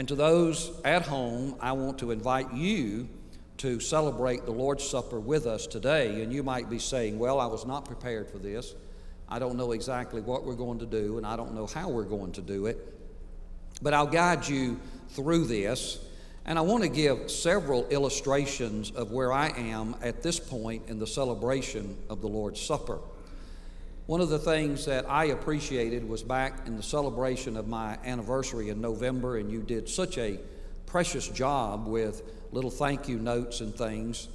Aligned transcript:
And 0.00 0.08
to 0.08 0.14
those 0.14 0.72
at 0.82 1.02
home, 1.02 1.56
I 1.60 1.72
want 1.72 1.98
to 1.98 2.10
invite 2.10 2.54
you 2.54 3.06
to 3.58 3.80
celebrate 3.80 4.46
the 4.46 4.50
Lord's 4.50 4.88
Supper 4.88 5.20
with 5.20 5.44
us 5.44 5.66
today. 5.66 6.22
And 6.22 6.32
you 6.32 6.42
might 6.42 6.70
be 6.70 6.78
saying, 6.78 7.18
Well, 7.18 7.38
I 7.38 7.44
was 7.44 7.66
not 7.66 7.84
prepared 7.84 8.30
for 8.30 8.38
this. 8.38 8.74
I 9.28 9.38
don't 9.38 9.56
know 9.58 9.72
exactly 9.72 10.22
what 10.22 10.46
we're 10.46 10.54
going 10.54 10.78
to 10.78 10.86
do, 10.86 11.18
and 11.18 11.26
I 11.26 11.36
don't 11.36 11.54
know 11.54 11.66
how 11.66 11.90
we're 11.90 12.04
going 12.04 12.32
to 12.32 12.40
do 12.40 12.64
it. 12.64 12.78
But 13.82 13.92
I'll 13.92 14.06
guide 14.06 14.48
you 14.48 14.80
through 15.10 15.44
this. 15.48 16.02
And 16.46 16.58
I 16.58 16.62
want 16.62 16.82
to 16.82 16.88
give 16.88 17.30
several 17.30 17.86
illustrations 17.88 18.90
of 18.92 19.12
where 19.12 19.34
I 19.34 19.48
am 19.48 19.96
at 20.00 20.22
this 20.22 20.40
point 20.40 20.84
in 20.88 20.98
the 20.98 21.06
celebration 21.06 21.94
of 22.08 22.22
the 22.22 22.26
Lord's 22.26 22.58
Supper. 22.58 23.00
One 24.06 24.20
of 24.20 24.28
the 24.28 24.38
things 24.38 24.86
that 24.86 25.08
I 25.08 25.26
appreciated 25.26 26.08
was 26.08 26.22
back 26.22 26.66
in 26.66 26.76
the 26.76 26.82
celebration 26.82 27.56
of 27.56 27.68
my 27.68 27.96
anniversary 28.04 28.68
in 28.70 28.80
November, 28.80 29.36
and 29.36 29.50
you 29.50 29.60
did 29.62 29.88
such 29.88 30.18
a 30.18 30.40
precious 30.86 31.28
job 31.28 31.86
with 31.86 32.22
little 32.50 32.70
thank 32.70 33.08
you 33.08 33.18
notes 33.18 33.60
and 33.60 33.74
things. 33.74 34.28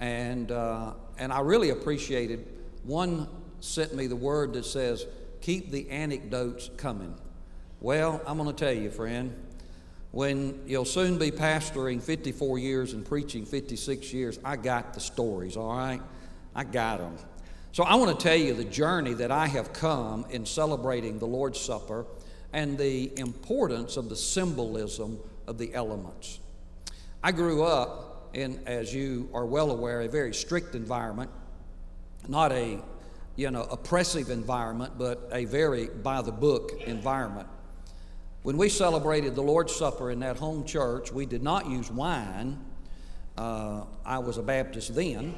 And, 0.00 0.50
uh, 0.50 0.94
and 1.18 1.32
I 1.32 1.40
really 1.40 1.70
appreciated 1.70 2.46
one 2.82 3.28
sent 3.60 3.94
me 3.94 4.08
the 4.08 4.16
word 4.16 4.54
that 4.54 4.64
says, 4.64 5.06
keep 5.40 5.70
the 5.70 5.88
anecdotes 5.90 6.70
coming. 6.76 7.14
Well, 7.80 8.20
I'm 8.26 8.36
going 8.38 8.52
to 8.52 8.64
tell 8.64 8.74
you, 8.74 8.90
friend, 8.90 9.34
when 10.10 10.60
you'll 10.66 10.84
soon 10.84 11.18
be 11.18 11.30
pastoring 11.30 12.02
54 12.02 12.58
years 12.58 12.92
and 12.92 13.04
preaching 13.04 13.44
56 13.46 14.12
years, 14.12 14.38
I 14.44 14.56
got 14.56 14.94
the 14.94 15.00
stories, 15.00 15.56
all 15.56 15.76
right? 15.76 16.02
I 16.54 16.64
got 16.64 16.98
them. 16.98 17.16
So 17.72 17.84
I 17.84 17.94
want 17.94 18.18
to 18.18 18.22
tell 18.22 18.36
you 18.36 18.52
the 18.52 18.64
journey 18.64 19.14
that 19.14 19.30
I 19.30 19.46
have 19.46 19.72
come 19.72 20.26
in 20.28 20.44
celebrating 20.44 21.18
the 21.18 21.26
Lord's 21.26 21.58
Supper 21.58 22.04
and 22.52 22.76
the 22.76 23.18
importance 23.18 23.96
of 23.96 24.10
the 24.10 24.16
symbolism 24.16 25.18
of 25.46 25.56
the 25.56 25.72
elements. 25.72 26.38
I 27.22 27.32
grew 27.32 27.62
up 27.64 28.28
in, 28.34 28.60
as 28.66 28.94
you 28.94 29.30
are 29.32 29.46
well 29.46 29.70
aware, 29.70 30.02
a 30.02 30.08
very 30.08 30.34
strict 30.34 30.74
environment, 30.74 31.30
not 32.28 32.52
a 32.52 32.78
you 33.36 33.50
know 33.50 33.62
oppressive 33.62 34.28
environment, 34.28 34.98
but 34.98 35.30
a 35.32 35.46
very 35.46 35.86
by 35.86 36.20
the 36.20 36.30
book 36.30 36.72
environment. 36.84 37.48
When 38.42 38.58
we 38.58 38.68
celebrated 38.68 39.34
the 39.34 39.42
Lord's 39.42 39.74
Supper 39.74 40.10
in 40.10 40.20
that 40.20 40.36
home 40.36 40.66
church, 40.66 41.10
we 41.10 41.24
did 41.24 41.42
not 41.42 41.70
use 41.70 41.90
wine. 41.90 42.62
Uh, 43.38 43.84
I 44.04 44.18
was 44.18 44.36
a 44.36 44.42
Baptist 44.42 44.94
then, 44.94 45.34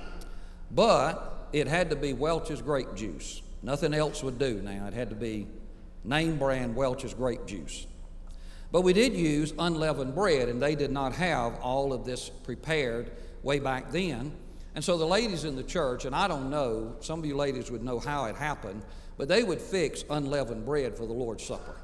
but 0.72 1.33
it 1.54 1.68
had 1.68 1.90
to 1.90 1.96
be 1.96 2.12
Welch's 2.12 2.60
grape 2.60 2.96
juice. 2.96 3.40
Nothing 3.62 3.94
else 3.94 4.24
would 4.24 4.40
do 4.40 4.60
now. 4.60 4.88
It 4.88 4.92
had 4.92 5.08
to 5.10 5.14
be 5.14 5.46
name 6.02 6.36
brand 6.36 6.74
Welch's 6.74 7.14
grape 7.14 7.46
juice. 7.46 7.86
But 8.72 8.80
we 8.80 8.92
did 8.92 9.14
use 9.14 9.54
unleavened 9.56 10.16
bread, 10.16 10.48
and 10.48 10.60
they 10.60 10.74
did 10.74 10.90
not 10.90 11.12
have 11.12 11.54
all 11.60 11.92
of 11.92 12.04
this 12.04 12.28
prepared 12.28 13.12
way 13.44 13.60
back 13.60 13.92
then. 13.92 14.32
And 14.74 14.82
so 14.82 14.98
the 14.98 15.06
ladies 15.06 15.44
in 15.44 15.54
the 15.54 15.62
church, 15.62 16.06
and 16.06 16.14
I 16.14 16.26
don't 16.26 16.50
know, 16.50 16.96
some 16.98 17.20
of 17.20 17.24
you 17.24 17.36
ladies 17.36 17.70
would 17.70 17.84
know 17.84 18.00
how 18.00 18.24
it 18.24 18.34
happened, 18.34 18.82
but 19.16 19.28
they 19.28 19.44
would 19.44 19.60
fix 19.60 20.02
unleavened 20.10 20.66
bread 20.66 20.96
for 20.96 21.06
the 21.06 21.12
Lord's 21.12 21.46
Supper. 21.46 21.76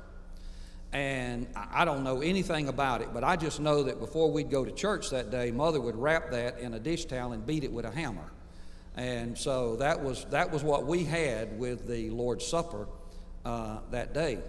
And 0.92 1.46
I 1.54 1.84
don't 1.84 2.02
know 2.02 2.22
anything 2.22 2.66
about 2.66 3.02
it, 3.02 3.14
but 3.14 3.22
I 3.22 3.36
just 3.36 3.60
know 3.60 3.84
that 3.84 4.00
before 4.00 4.32
we'd 4.32 4.50
go 4.50 4.64
to 4.64 4.72
church 4.72 5.10
that 5.10 5.30
day, 5.30 5.52
Mother 5.52 5.80
would 5.80 5.94
wrap 5.94 6.32
that 6.32 6.58
in 6.58 6.74
a 6.74 6.80
dish 6.80 7.04
towel 7.04 7.34
and 7.34 7.46
beat 7.46 7.62
it 7.62 7.70
with 7.70 7.84
a 7.84 7.92
hammer. 7.92 8.32
And 9.00 9.38
so 9.38 9.76
that 9.76 10.02
was, 10.02 10.26
that 10.26 10.52
was 10.52 10.62
what 10.62 10.84
we 10.84 11.04
had 11.04 11.58
with 11.58 11.88
the 11.88 12.10
Lord's 12.10 12.46
Supper 12.46 12.86
uh, 13.46 13.78
that 13.92 14.12
day. 14.12 14.40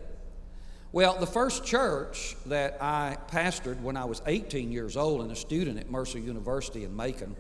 Well, 0.92 1.18
the 1.18 1.26
first 1.26 1.64
church 1.64 2.36
that 2.48 2.78
I 2.82 3.16
pastored 3.30 3.80
when 3.80 3.96
I 3.96 4.04
was 4.04 4.22
18 4.26 4.74
years 4.74 4.98
old 4.98 5.22
and 5.22 5.32
a 5.32 5.38
student 5.38 5.80
at 5.80 5.90
Mercer 5.90 6.20
University 6.20 6.84
in 6.84 6.94
Macon, 6.94 7.38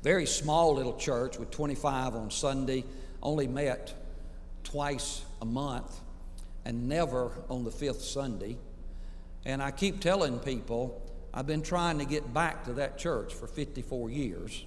very 0.00 0.26
small 0.26 0.74
little 0.74 0.96
church 0.96 1.40
with 1.40 1.50
25 1.50 2.14
on 2.14 2.30
Sunday, 2.30 2.84
only 3.20 3.48
met 3.48 3.94
twice 4.62 5.24
a 5.42 5.44
month 5.44 5.92
and 6.64 6.88
never 6.88 7.32
on 7.50 7.64
the 7.64 7.72
fifth 7.72 8.02
Sunday. 8.02 8.58
And 9.44 9.60
I 9.60 9.72
keep 9.72 9.98
telling 9.98 10.38
people 10.38 11.02
I've 11.36 11.48
been 11.48 11.62
trying 11.62 11.98
to 11.98 12.04
get 12.04 12.32
back 12.32 12.66
to 12.66 12.74
that 12.74 12.96
church 12.96 13.34
for 13.34 13.48
54 13.48 14.10
years. 14.10 14.64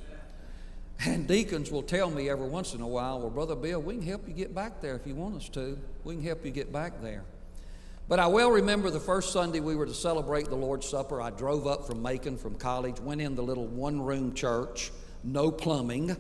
And 1.06 1.28
deacons 1.28 1.72
will 1.72 1.84
tell 1.84 2.09
me 2.09 2.30
every 2.30 2.47
once 2.47 2.74
in 2.74 2.81
a 2.81 2.88
while, 2.88 3.19
Well, 3.19 3.30
Brother 3.30 3.56
Bill, 3.56 3.81
we 3.81 3.96
can 3.96 4.06
help 4.06 4.28
you 4.28 4.34
get 4.34 4.56
back 4.56 4.81
there 4.81 4.96
if 4.96 5.06
you 5.06 5.16
want 5.16 5.35
us 5.35 5.50
to. 5.50 5.78
We 6.03 6.16
can 6.16 6.24
help 6.24 6.44
you 6.44 6.52
get 6.52 6.74
back 6.74 7.02
there. 7.02 7.24
But 8.09 8.19
I 8.19 8.28
well 8.28 8.50
remember 8.50 8.90
the 8.90 9.02
first 9.02 9.34
Sunday 9.34 9.59
we 9.59 9.75
were 9.75 9.85
to 9.85 9.94
celebrate 9.94 10.46
the 10.46 10.56
Lord's 10.56 10.88
Supper. 10.88 11.22
I 11.22 11.30
drove 11.30 11.68
up 11.68 11.85
from 11.85 12.02
Macon 12.02 12.38
from 12.38 12.56
college, 12.56 13.00
went 13.02 13.22
in 13.22 13.35
the 13.35 13.44
little 13.44 13.68
one 13.68 14.02
room 14.02 14.34
church, 14.34 14.91
no 15.24 15.52
plumbing, 15.52 16.16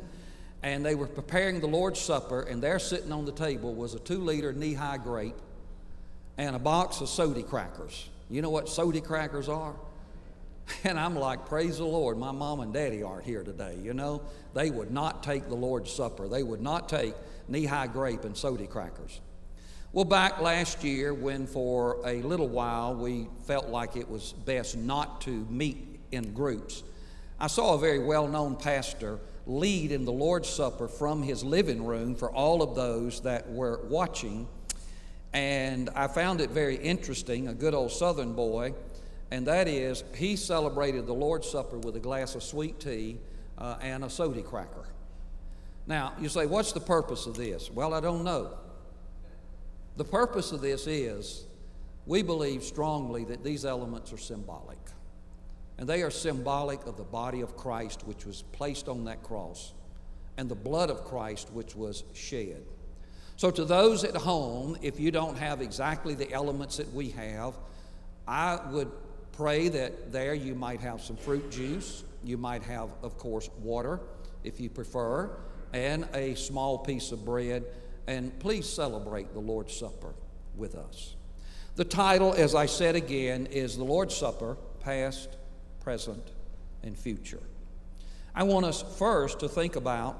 and 0.63 0.85
they 0.85 0.95
were 0.95 1.07
preparing 1.07 1.61
the 1.61 1.67
Lord's 1.67 2.01
Supper, 2.01 2.41
and 2.41 2.61
there 2.61 2.77
sitting 2.77 3.13
on 3.13 3.23
the 3.23 3.31
table 3.31 3.73
was 3.73 3.93
a 3.93 3.99
two 3.99 4.19
liter 4.19 4.53
Nehi 4.53 5.01
grape 5.01 5.37
and 6.37 6.55
a 6.55 6.59
box 6.59 6.99
of 6.99 7.07
sody 7.07 7.43
crackers. 7.43 8.09
You 8.29 8.41
know 8.41 8.49
what 8.49 8.67
sody 8.67 8.99
crackers 9.01 9.47
are? 9.47 9.73
And 10.83 10.99
I'm 10.99 11.15
like, 11.15 11.45
praise 11.45 11.77
the 11.77 11.85
Lord, 11.85 12.17
my 12.17 12.31
mom 12.31 12.59
and 12.59 12.73
daddy 12.73 13.03
aren't 13.03 13.23
here 13.23 13.43
today. 13.43 13.77
You 13.81 13.93
know, 13.93 14.21
they 14.53 14.69
would 14.69 14.91
not 14.91 15.23
take 15.23 15.47
the 15.47 15.55
Lord's 15.55 15.91
Supper, 15.91 16.27
they 16.27 16.43
would 16.43 16.61
not 16.61 16.89
take 16.89 17.13
Nehi 17.49 17.91
grape 17.91 18.23
and 18.23 18.35
sody 18.35 18.67
crackers. 18.67 19.21
Well, 19.93 20.05
back 20.05 20.41
last 20.41 20.83
year, 20.83 21.13
when 21.13 21.47
for 21.47 22.01
a 22.05 22.21
little 22.21 22.49
while 22.49 22.93
we 22.93 23.27
felt 23.45 23.69
like 23.69 23.95
it 23.95 24.09
was 24.09 24.33
best 24.33 24.77
not 24.77 25.21
to 25.21 25.31
meet 25.49 25.99
in 26.11 26.33
groups, 26.33 26.83
I 27.39 27.47
saw 27.47 27.75
a 27.75 27.79
very 27.79 27.99
well 27.99 28.27
known 28.27 28.57
pastor 28.57 29.19
lead 29.45 29.91
in 29.91 30.03
the 30.03 30.11
Lord's 30.11 30.49
Supper 30.49 30.87
from 30.87 31.23
his 31.23 31.43
living 31.43 31.85
room 31.85 32.15
for 32.15 32.29
all 32.29 32.61
of 32.61 32.75
those 32.75 33.21
that 33.21 33.49
were 33.49 33.79
watching. 33.85 34.47
And 35.33 35.89
I 35.95 36.07
found 36.07 36.41
it 36.41 36.49
very 36.49 36.75
interesting, 36.75 37.47
a 37.47 37.53
good 37.53 37.73
old 37.73 37.91
Southern 37.91 38.33
boy, 38.33 38.73
and 39.31 39.45
that 39.47 39.67
is 39.67 40.03
he 40.15 40.35
celebrated 40.35 41.05
the 41.05 41.13
Lord's 41.13 41.49
Supper 41.49 41.77
with 41.77 41.95
a 41.95 41.99
glass 41.99 42.35
of 42.35 42.43
sweet 42.43 42.79
tea 42.79 43.17
uh, 43.57 43.77
and 43.81 44.03
a 44.03 44.09
soda 44.09 44.41
cracker. 44.41 44.87
Now, 45.85 46.13
you 46.19 46.29
say, 46.29 46.45
what's 46.45 46.73
the 46.73 46.81
purpose 46.81 47.25
of 47.27 47.35
this? 47.35 47.71
Well, 47.71 47.93
I 47.93 47.99
don't 47.99 48.23
know. 48.23 48.57
The 49.95 50.03
purpose 50.03 50.51
of 50.51 50.61
this 50.61 50.85
is 50.85 51.45
we 52.05 52.21
believe 52.21 52.63
strongly 52.63 53.25
that 53.25 53.43
these 53.43 53.65
elements 53.65 54.13
are 54.13 54.17
symbolic. 54.17 54.79
And 55.77 55.87
they 55.87 56.01
are 56.01 56.09
symbolic 56.09 56.85
of 56.85 56.97
the 56.97 57.03
body 57.03 57.41
of 57.41 57.55
Christ, 57.55 58.05
which 58.05 58.25
was 58.25 58.43
placed 58.51 58.87
on 58.87 59.05
that 59.05 59.23
cross, 59.23 59.73
and 60.37 60.49
the 60.49 60.55
blood 60.55 60.89
of 60.89 61.03
Christ, 61.03 61.51
which 61.51 61.75
was 61.75 62.03
shed. 62.13 62.63
So, 63.35 63.51
to 63.51 63.63
those 63.65 64.03
at 64.03 64.15
home, 64.15 64.77
if 64.81 64.99
you 64.99 65.11
don't 65.11 65.37
have 65.37 65.61
exactly 65.61 66.15
the 66.15 66.31
elements 66.31 66.77
that 66.77 66.91
we 66.93 67.11
have, 67.11 67.53
I 68.27 68.59
would 68.71 68.91
pray 69.37 69.69
that 69.69 70.11
there 70.11 70.33
you 70.33 70.55
might 70.55 70.81
have 70.81 70.99
some 70.99 71.15
fruit 71.15 71.51
juice. 71.51 72.03
You 72.23 72.37
might 72.37 72.63
have, 72.63 72.89
of 73.03 73.17
course, 73.17 73.49
water 73.61 74.01
if 74.43 74.59
you 74.59 74.69
prefer, 74.69 75.29
and 75.73 76.07
a 76.15 76.33
small 76.33 76.79
piece 76.79 77.11
of 77.11 77.23
bread 77.23 77.63
and 78.07 78.37
please 78.39 78.67
celebrate 78.67 79.33
the 79.33 79.39
Lord's 79.39 79.75
Supper 79.75 80.13
with 80.55 80.75
us. 80.75 81.15
The 81.75 81.85
title, 81.85 82.33
as 82.33 82.55
I 82.55 82.65
said 82.65 82.95
again, 82.95 83.45
is 83.47 83.77
The 83.77 83.83
Lord's 83.83 84.15
Supper 84.15 84.57
Past, 84.79 85.37
Present, 85.81 86.31
and 86.81 86.97
Future. 86.97 87.43
I 88.33 88.43
want 88.43 88.65
us 88.65 88.83
first 88.97 89.41
to 89.41 89.49
think 89.49 89.75
about 89.75 90.17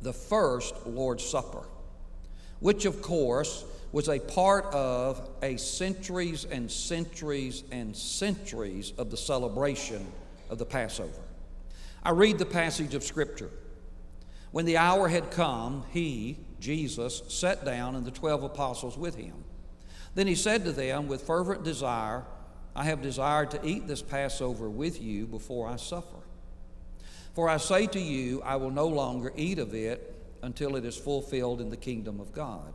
the 0.00 0.12
first 0.12 0.86
Lord's 0.86 1.26
Supper, 1.26 1.64
which, 2.60 2.86
of 2.86 3.02
course, 3.02 3.64
was 3.94 4.08
a 4.08 4.18
part 4.18 4.64
of 4.74 5.30
a 5.40 5.56
centuries 5.56 6.44
and 6.44 6.68
centuries 6.68 7.62
and 7.70 7.96
centuries 7.96 8.92
of 8.98 9.08
the 9.08 9.16
celebration 9.16 10.04
of 10.50 10.58
the 10.58 10.64
Passover. 10.64 11.22
I 12.02 12.10
read 12.10 12.38
the 12.38 12.44
passage 12.44 12.96
of 12.96 13.04
Scripture. 13.04 13.50
When 14.50 14.64
the 14.64 14.78
hour 14.78 15.06
had 15.06 15.30
come, 15.30 15.84
he, 15.92 16.38
Jesus 16.58 17.22
sat 17.28 17.64
down 17.64 17.94
and 17.94 18.04
the 18.04 18.10
twelve 18.10 18.42
apostles 18.42 18.98
with 18.98 19.14
him. 19.14 19.44
Then 20.16 20.26
he 20.26 20.34
said 20.34 20.64
to 20.64 20.72
them, 20.72 21.06
With 21.06 21.22
fervent 21.22 21.62
desire, 21.62 22.24
I 22.74 22.82
have 22.86 23.00
desired 23.00 23.52
to 23.52 23.64
eat 23.64 23.86
this 23.86 24.02
Passover 24.02 24.68
with 24.68 25.00
you 25.00 25.24
before 25.24 25.68
I 25.68 25.76
suffer. 25.76 26.18
For 27.32 27.48
I 27.48 27.58
say 27.58 27.86
to 27.86 28.00
you, 28.00 28.42
I 28.42 28.56
will 28.56 28.72
no 28.72 28.88
longer 28.88 29.32
eat 29.36 29.60
of 29.60 29.72
it 29.72 30.20
until 30.42 30.74
it 30.74 30.84
is 30.84 30.96
fulfilled 30.96 31.60
in 31.60 31.70
the 31.70 31.76
kingdom 31.76 32.18
of 32.18 32.32
God. 32.32 32.74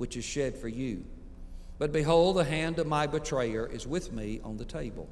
which 0.00 0.16
is 0.16 0.24
shed 0.24 0.56
for 0.56 0.68
you. 0.68 1.04
But 1.78 1.92
behold, 1.92 2.36
the 2.36 2.44
hand 2.44 2.78
of 2.78 2.86
my 2.86 3.06
betrayer 3.06 3.66
is 3.66 3.86
with 3.86 4.14
me 4.14 4.40
on 4.42 4.56
the 4.56 4.64
table. 4.64 5.10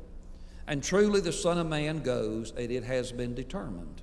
And 0.67 0.83
truly 0.83 1.21
the 1.21 1.31
Son 1.31 1.59
of 1.59 1.67
Man 1.67 1.99
goes, 1.99 2.55
and 2.57 2.73
it 2.73 2.85
has 2.85 3.13
been 3.13 3.35
determined. 3.35 4.01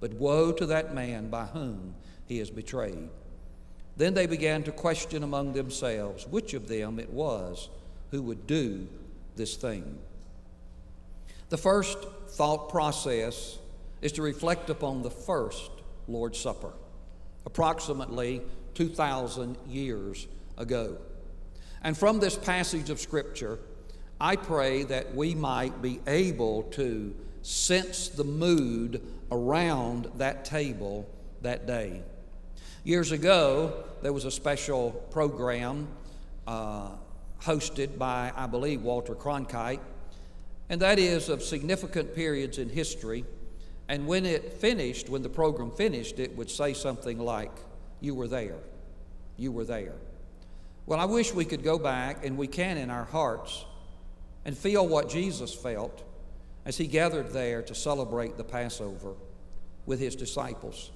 But 0.00 0.14
woe 0.14 0.50
to 0.50 0.66
that 0.66 0.92
man 0.92 1.30
by 1.30 1.44
whom 1.44 1.94
he 2.26 2.40
is 2.40 2.50
betrayed. 2.50 3.10
Then 3.96 4.14
they 4.14 4.26
began 4.26 4.64
to 4.64 4.72
question 4.72 5.22
among 5.22 5.52
themselves 5.52 6.26
which 6.26 6.52
of 6.52 6.66
them 6.66 6.98
it 6.98 7.10
was 7.10 7.68
who 8.10 8.20
would 8.22 8.48
do 8.48 8.88
this 9.36 9.54
thing. 9.54 10.00
The 11.48 11.58
first 11.58 11.96
thought 12.30 12.70
process 12.70 13.58
is 14.02 14.10
to 14.12 14.22
reflect 14.22 14.68
upon 14.68 15.02
the 15.02 15.10
first 15.10 15.70
Lord's 16.08 16.40
Supper, 16.40 16.72
approximately 17.46 18.42
2,000 18.78 19.56
years 19.66 20.28
ago. 20.56 20.96
And 21.82 21.98
from 21.98 22.20
this 22.20 22.36
passage 22.36 22.90
of 22.90 23.00
Scripture, 23.00 23.58
I 24.20 24.36
pray 24.36 24.84
that 24.84 25.16
we 25.16 25.34
might 25.34 25.82
be 25.82 25.98
able 26.06 26.62
to 26.74 27.12
sense 27.42 28.08
the 28.08 28.22
mood 28.22 29.02
around 29.32 30.08
that 30.18 30.44
table 30.44 31.08
that 31.42 31.66
day. 31.66 32.02
Years 32.84 33.10
ago, 33.10 33.82
there 34.00 34.12
was 34.12 34.24
a 34.24 34.30
special 34.30 34.92
program 35.10 35.88
uh, 36.46 36.90
hosted 37.42 37.98
by, 37.98 38.32
I 38.36 38.46
believe, 38.46 38.82
Walter 38.82 39.16
Cronkite, 39.16 39.80
and 40.68 40.80
that 40.82 41.00
is 41.00 41.28
of 41.28 41.42
significant 41.42 42.14
periods 42.14 42.58
in 42.58 42.68
history. 42.68 43.24
And 43.88 44.06
when 44.06 44.24
it 44.24 44.52
finished, 44.52 45.08
when 45.08 45.22
the 45.22 45.28
program 45.28 45.72
finished, 45.72 46.20
it 46.20 46.36
would 46.36 46.48
say 46.48 46.74
something 46.74 47.18
like, 47.18 47.50
You 48.00 48.14
were 48.14 48.28
there. 48.28 48.58
You 49.36 49.52
were 49.52 49.64
there. 49.64 49.94
Well, 50.86 51.00
I 51.00 51.04
wish 51.04 51.34
we 51.34 51.44
could 51.44 51.62
go 51.62 51.78
back, 51.78 52.24
and 52.24 52.38
we 52.38 52.46
can 52.46 52.78
in 52.78 52.90
our 52.90 53.04
hearts, 53.04 53.64
and 54.44 54.56
feel 54.56 54.86
what 54.86 55.08
Jesus 55.08 55.54
felt 55.54 56.02
as 56.64 56.76
he 56.76 56.86
gathered 56.86 57.30
there 57.30 57.62
to 57.62 57.74
celebrate 57.74 58.36
the 58.36 58.44
Passover 58.44 59.14
with 59.86 60.00
his 60.00 60.16
disciples. 60.16 60.90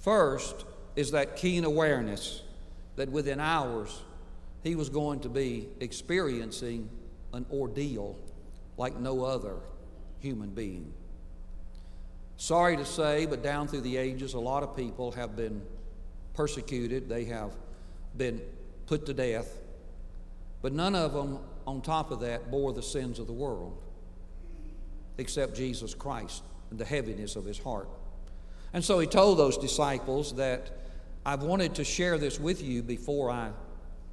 First 0.00 0.64
is 0.96 1.10
that 1.12 1.36
keen 1.36 1.64
awareness 1.64 2.42
that 2.96 3.10
within 3.10 3.40
hours 3.40 4.02
he 4.62 4.74
was 4.74 4.88
going 4.88 5.20
to 5.20 5.28
be 5.28 5.68
experiencing 5.80 6.88
an 7.32 7.44
ordeal 7.52 8.16
like 8.76 8.98
no 8.98 9.24
other 9.24 9.56
human 10.20 10.50
being. 10.50 10.92
Sorry 12.36 12.76
to 12.76 12.84
say, 12.84 13.26
but 13.26 13.42
down 13.42 13.68
through 13.68 13.82
the 13.82 13.96
ages, 13.96 14.34
a 14.34 14.40
lot 14.40 14.62
of 14.62 14.76
people 14.76 15.12
have 15.12 15.36
been 15.36 15.62
persecuted, 16.34 17.08
they 17.08 17.24
have 17.24 17.52
been 18.16 18.40
put 18.86 19.06
to 19.06 19.14
death, 19.14 19.58
but 20.62 20.72
none 20.72 20.94
of 20.94 21.12
them, 21.12 21.38
on 21.66 21.80
top 21.80 22.10
of 22.10 22.20
that, 22.20 22.50
bore 22.50 22.72
the 22.72 22.82
sins 22.82 23.18
of 23.18 23.26
the 23.26 23.32
world 23.32 23.78
except 25.18 25.54
Jesus 25.54 25.94
Christ 25.94 26.42
and 26.70 26.78
the 26.78 26.84
heaviness 26.84 27.36
of 27.36 27.44
his 27.44 27.58
heart. 27.58 27.88
And 28.72 28.84
so 28.84 28.98
he 28.98 29.06
told 29.06 29.38
those 29.38 29.56
disciples 29.56 30.34
that 30.34 30.70
I've 31.24 31.42
wanted 31.42 31.76
to 31.76 31.84
share 31.84 32.18
this 32.18 32.40
with 32.40 32.62
you 32.62 32.82
before 32.82 33.30
I 33.30 33.50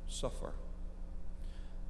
suffer. 0.07 0.53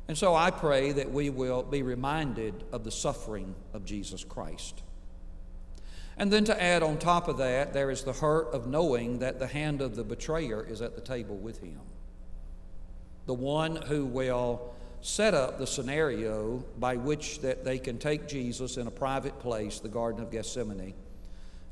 And 0.07 0.17
so 0.17 0.33
I 0.35 0.51
pray 0.51 0.91
that 0.93 1.11
we 1.11 1.29
will 1.29 1.63
be 1.63 1.83
reminded 1.83 2.63
of 2.71 2.83
the 2.83 2.91
suffering 2.91 3.55
of 3.73 3.85
Jesus 3.85 4.23
Christ. 4.23 4.81
And 6.21 6.31
then 6.31 6.45
to 6.45 6.61
add 6.61 6.83
on 6.83 6.99
top 6.99 7.27
of 7.27 7.39
that, 7.39 7.73
there 7.73 7.89
is 7.89 8.03
the 8.03 8.13
hurt 8.13 8.53
of 8.53 8.67
knowing 8.67 9.17
that 9.19 9.39
the 9.39 9.47
hand 9.47 9.81
of 9.81 9.95
the 9.95 10.03
betrayer 10.03 10.63
is 10.63 10.79
at 10.79 10.93
the 10.93 11.01
table 11.01 11.35
with 11.35 11.59
him. 11.63 11.79
The 13.25 13.33
one 13.33 13.75
who 13.75 14.05
will 14.05 14.71
set 15.01 15.33
up 15.33 15.57
the 15.57 15.65
scenario 15.65 16.63
by 16.77 16.95
which 16.95 17.39
that 17.39 17.65
they 17.65 17.79
can 17.79 17.97
take 17.97 18.27
Jesus 18.27 18.77
in 18.77 18.85
a 18.85 18.91
private 18.91 19.39
place, 19.39 19.79
the 19.79 19.89
Garden 19.89 20.21
of 20.21 20.29
Gethsemane, 20.29 20.93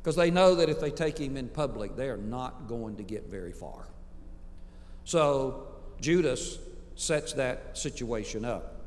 because 0.02 0.16
they 0.16 0.32
know 0.32 0.56
that 0.56 0.68
if 0.68 0.80
they 0.80 0.90
take 0.90 1.20
him 1.20 1.38
in 1.38 1.48
public, 1.48 1.96
they 1.96 2.10
are 2.10 2.18
not 2.18 2.68
going 2.68 2.96
to 2.96 3.04
get 3.04 3.30
very 3.30 3.52
far. 3.52 3.88
So 5.04 5.68
Judas 6.02 6.58
sets 6.96 7.34
that 7.34 7.78
situation 7.78 8.46
up. 8.46 8.82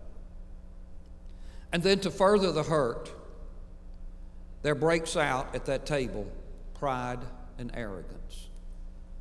And 1.73 1.85
then 1.85 2.01
to 2.01 2.11
further 2.11 2.51
the 2.51 2.65
hurt, 2.65 3.13
there 4.63 4.75
breaks 4.75 5.17
out 5.17 5.55
at 5.55 5.67
that 5.67 5.87
table 5.87 6.27
pride 6.75 7.21
and 7.59 7.71
arrogance. 7.75 8.49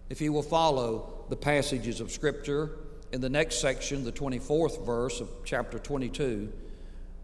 If 0.09 0.21
you 0.21 0.33
will 0.33 0.43
follow 0.43 1.25
the 1.29 1.35
passages 1.35 2.01
of 2.01 2.11
Scripture, 2.11 2.71
in 3.11 3.21
the 3.21 3.29
next 3.29 3.59
section, 3.59 4.03
the 4.03 4.11
24th 4.11 4.85
verse 4.85 5.19
of 5.19 5.29
chapter 5.43 5.77
22, 5.77 6.51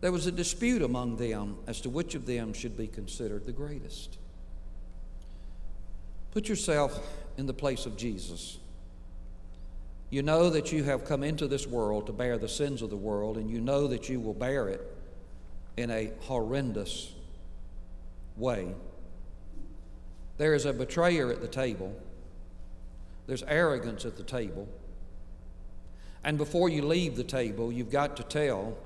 there 0.01 0.11
was 0.11 0.27
a 0.27 0.31
dispute 0.31 0.81
among 0.81 1.17
them 1.17 1.57
as 1.65 1.81
to 1.81 1.89
which 1.89 2.13
of 2.13 2.25
them 2.25 2.53
should 2.53 2.77
be 2.77 2.87
considered 2.87 3.45
the 3.45 3.51
greatest. 3.51 4.17
Put 6.31 6.49
yourself 6.49 6.99
in 7.37 7.45
the 7.45 7.53
place 7.53 7.85
of 7.85 7.97
Jesus. 7.97 8.57
You 10.09 10.23
know 10.23 10.49
that 10.49 10.71
you 10.71 10.83
have 10.83 11.05
come 11.05 11.23
into 11.23 11.47
this 11.47 11.65
world 11.65 12.05
to 12.07 12.13
bear 12.13 12.37
the 12.37 12.47
sins 12.47 12.81
of 12.81 12.89
the 12.89 12.97
world, 12.97 13.37
and 13.37 13.49
you 13.49 13.59
know 13.59 13.87
that 13.87 14.07
you 14.07 14.19
will 14.19 14.33
bear 14.33 14.69
it 14.69 14.81
in 15.77 15.89
a 15.89 16.11
horrendous 16.21 17.11
way. 18.37 18.73
There 20.37 20.53
is 20.53 20.65
a 20.65 20.73
betrayer 20.73 21.31
at 21.31 21.41
the 21.41 21.47
table, 21.47 21.95
there's 23.25 23.43
arrogance 23.43 24.05
at 24.05 24.17
the 24.17 24.23
table. 24.23 24.67
And 26.23 26.37
before 26.37 26.69
you 26.69 26.81
leave 26.81 27.15
the 27.15 27.23
table, 27.23 27.71
you've 27.71 27.91
got 27.91 28.17
to 28.17 28.23
tell 28.23 28.77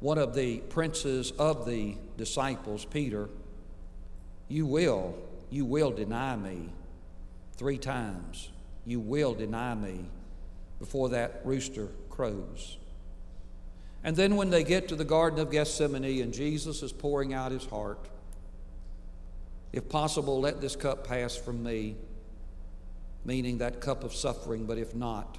one 0.00 0.18
of 0.18 0.34
the 0.34 0.58
princes 0.58 1.32
of 1.32 1.66
the 1.66 1.96
disciples, 2.16 2.84
Peter, 2.84 3.28
you 4.48 4.64
will, 4.64 5.14
you 5.50 5.64
will 5.64 5.90
deny 5.90 6.36
me 6.36 6.70
three 7.56 7.78
times. 7.78 8.50
You 8.86 9.00
will 9.00 9.34
deny 9.34 9.74
me 9.74 10.06
before 10.78 11.10
that 11.10 11.40
rooster 11.44 11.88
crows. 12.08 12.78
And 14.04 14.16
then 14.16 14.36
when 14.36 14.50
they 14.50 14.62
get 14.62 14.88
to 14.88 14.96
the 14.96 15.04
Garden 15.04 15.40
of 15.40 15.50
Gethsemane 15.50 16.22
and 16.22 16.32
Jesus 16.32 16.82
is 16.82 16.92
pouring 16.92 17.34
out 17.34 17.52
his 17.52 17.66
heart, 17.66 18.08
if 19.72 19.88
possible, 19.88 20.40
let 20.40 20.60
this 20.60 20.76
cup 20.76 21.06
pass 21.06 21.36
from 21.36 21.62
me, 21.62 21.96
meaning 23.24 23.58
that 23.58 23.80
cup 23.80 24.04
of 24.04 24.14
suffering, 24.14 24.64
but 24.64 24.78
if 24.78 24.94
not, 24.94 25.38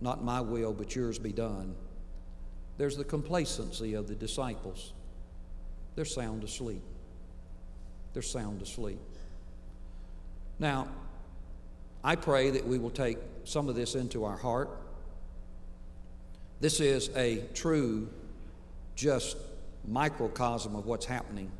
not 0.00 0.24
my 0.24 0.40
will, 0.40 0.72
but 0.72 0.94
yours 0.94 1.18
be 1.18 1.32
done. 1.32 1.74
There's 2.78 2.96
the 2.96 3.04
complacency 3.04 3.94
of 3.94 4.08
the 4.08 4.14
disciples. 4.14 4.92
They're 5.94 6.04
sound 6.04 6.44
asleep. 6.44 6.82
They're 8.12 8.22
sound 8.22 8.62
asleep. 8.62 9.00
Now, 10.58 10.88
I 12.04 12.16
pray 12.16 12.50
that 12.50 12.66
we 12.66 12.78
will 12.78 12.90
take 12.90 13.18
some 13.44 13.68
of 13.68 13.74
this 13.74 13.94
into 13.94 14.24
our 14.24 14.36
heart. 14.36 14.70
This 16.60 16.80
is 16.80 17.10
a 17.16 17.42
true, 17.54 18.08
just 18.94 19.36
microcosm 19.86 20.74
of 20.76 20.86
what's 20.86 21.06
happening. 21.06 21.50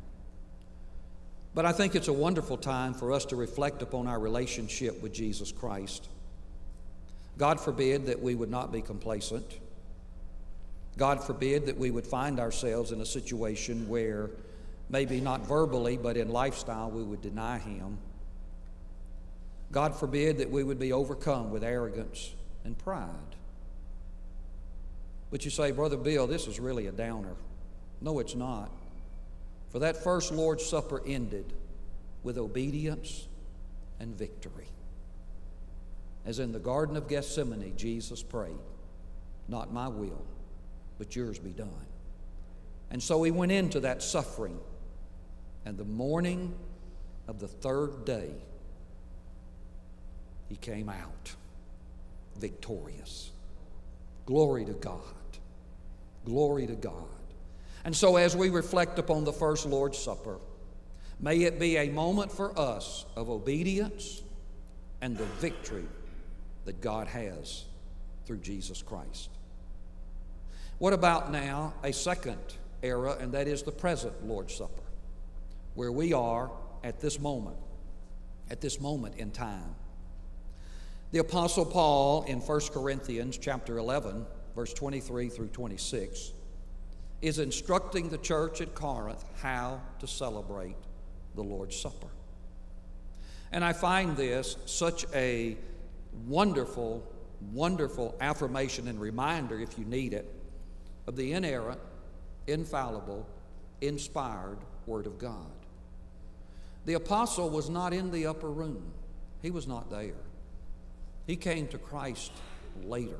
But 1.57 1.65
I 1.65 1.71
think 1.71 1.95
it's 1.95 2.07
a 2.07 2.13
wonderful 2.13 2.55
time 2.55 2.93
for 2.93 3.11
us 3.11 3.25
to 3.25 3.35
reflect 3.35 3.81
upon 3.81 4.05
our 4.05 4.19
relationship 4.19 5.01
with 5.01 5.11
Jesus 5.11 5.51
Christ. 5.51 6.07
God 7.39 7.59
forbid 7.59 8.05
that 8.05 8.21
we 8.21 8.35
would 8.35 8.51
not 8.51 8.71
be 8.71 8.83
complacent. 8.83 9.57
God 10.97 11.23
forbid 11.23 11.65
that 11.65 11.75
we 11.75 11.89
would 11.89 12.05
find 12.05 12.39
ourselves 12.39 12.91
in 12.91 13.01
a 13.01 13.07
situation 13.07 13.89
where 13.89 14.29
maybe 14.91 15.19
not 15.19 15.47
verbally, 15.47 15.97
but 15.97 16.15
in 16.15 16.29
lifestyle, 16.29 16.91
we 16.91 17.01
would 17.01 17.23
deny 17.23 17.57
Him. 17.57 17.97
God 19.71 19.95
forbid 19.95 20.37
that 20.37 20.51
we 20.51 20.63
would 20.63 20.77
be 20.77 20.93
overcome 20.93 21.49
with 21.49 21.63
arrogance 21.63 22.35
and 22.65 22.77
pride. 22.77 23.09
But 25.31 25.43
you 25.43 25.49
say, 25.49 25.71
Brother 25.71 25.97
Bill, 25.97 26.27
this 26.27 26.45
is 26.45 26.59
really 26.59 26.85
a 26.85 26.91
downer. 26.91 27.33
No, 27.99 28.19
it's 28.19 28.35
not. 28.35 28.69
For 29.69 29.79
that 29.79 30.03
first 30.03 30.31
Lord's 30.31 30.65
Supper 30.65 31.01
ended 31.05 31.53
with 32.23 32.37
obedience 32.37 33.27
and 33.99 34.15
victory. 34.15 34.67
As 36.25 36.39
in 36.39 36.51
the 36.51 36.59
Garden 36.59 36.97
of 36.97 37.07
Gethsemane, 37.07 37.73
Jesus 37.77 38.21
prayed, 38.23 38.57
Not 39.47 39.73
my 39.73 39.87
will, 39.87 40.25
but 40.97 41.15
yours 41.15 41.39
be 41.39 41.51
done. 41.51 41.85
And 42.91 43.01
so 43.01 43.23
he 43.23 43.31
went 43.31 43.51
into 43.51 43.81
that 43.81 44.01
suffering. 44.03 44.59
And 45.65 45.77
the 45.77 45.85
morning 45.85 46.55
of 47.27 47.39
the 47.39 47.47
third 47.47 48.05
day, 48.05 48.31
he 50.49 50.55
came 50.55 50.89
out. 50.89 51.35
victorious. 52.39 53.31
Glory 54.25 54.63
to 54.65 54.73
God. 54.73 55.01
Glory 56.25 56.67
to 56.67 56.75
God. 56.75 57.16
And 57.85 57.95
so, 57.95 58.17
as 58.17 58.35
we 58.35 58.49
reflect 58.49 58.99
upon 58.99 59.23
the 59.23 59.33
first 59.33 59.65
Lord's 59.65 59.97
Supper, 59.97 60.39
may 61.19 61.43
it 61.43 61.59
be 61.59 61.77
a 61.77 61.89
moment 61.89 62.31
for 62.31 62.57
us 62.59 63.05
of 63.15 63.29
obedience 63.29 64.21
and 65.01 65.17
the 65.17 65.25
victory 65.25 65.85
that 66.65 66.81
God 66.81 67.07
has 67.07 67.65
through 68.25 68.39
Jesus 68.39 68.81
Christ. 68.81 69.29
What 70.79 70.93
about 70.93 71.31
now 71.31 71.73
a 71.83 71.93
second 71.93 72.39
era, 72.83 73.17
and 73.19 73.31
that 73.33 73.47
is 73.47 73.63
the 73.63 73.71
present 73.71 74.25
Lord's 74.25 74.55
Supper, 74.55 74.83
where 75.75 75.91
we 75.91 76.13
are 76.13 76.51
at 76.83 76.99
this 76.99 77.19
moment, 77.19 77.57
at 78.49 78.61
this 78.61 78.79
moment 78.79 79.15
in 79.17 79.31
time. 79.31 79.75
The 81.11 81.19
Apostle 81.19 81.65
Paul 81.65 82.23
in 82.23 82.39
1 82.39 82.59
Corinthians 82.73 83.37
chapter 83.37 83.77
11, 83.77 84.25
verse 84.55 84.73
23 84.73 85.29
through 85.29 85.47
26, 85.47 86.33
is 87.21 87.39
instructing 87.39 88.09
the 88.09 88.17
church 88.17 88.61
at 88.61 88.75
Corinth 88.75 89.23
how 89.41 89.81
to 89.99 90.07
celebrate 90.07 90.75
the 91.35 91.43
Lord's 91.43 91.79
Supper. 91.79 92.07
And 93.51 93.63
I 93.63 93.73
find 93.73 94.15
this 94.15 94.57
such 94.65 95.05
a 95.13 95.57
wonderful, 96.27 97.03
wonderful 97.53 98.15
affirmation 98.19 98.87
and 98.87 98.99
reminder, 98.99 99.59
if 99.59 99.77
you 99.77 99.85
need 99.85 100.13
it, 100.13 100.31
of 101.07 101.15
the 101.15 101.33
inerrant, 101.33 101.79
infallible, 102.45 103.25
inspired 103.81 104.57
Word 104.85 105.05
of 105.05 105.17
God. 105.17 105.51
The 106.85 106.93
apostle 106.93 107.49
was 107.49 107.69
not 107.69 107.93
in 107.93 108.11
the 108.11 108.27
upper 108.27 108.49
room, 108.49 108.91
he 109.41 109.51
was 109.51 109.67
not 109.67 109.89
there. 109.89 110.13
He 111.25 111.35
came 111.35 111.67
to 111.69 111.77
Christ 111.77 112.31
later. 112.83 113.19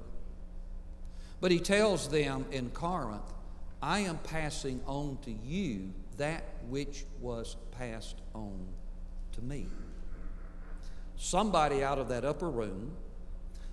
But 1.41 1.51
he 1.51 1.59
tells 1.59 2.09
them 2.09 2.45
in 2.51 2.69
Corinth, 2.69 3.33
I 3.81 3.99
am 3.99 4.17
passing 4.19 4.81
on 4.85 5.17
to 5.23 5.31
you 5.31 5.93
that 6.17 6.43
which 6.67 7.05
was 7.21 7.57
passed 7.77 8.21
on 8.33 8.65
to 9.33 9.41
me. 9.41 9.67
Somebody 11.15 11.83
out 11.83 11.99
of 11.99 12.09
that 12.09 12.25
upper 12.25 12.49
room, 12.49 12.91